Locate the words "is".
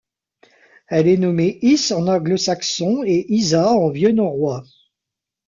1.61-1.93